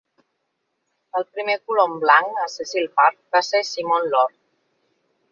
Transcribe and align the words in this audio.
El 1.19 1.25
primer 1.33 1.57
colon 1.71 1.93
blanc 2.03 2.39
a 2.45 2.47
Cecil 2.53 2.87
Park 3.01 3.19
va 3.37 3.41
ser 3.49 3.61
Simeon 3.73 4.09
Lord. 4.15 4.35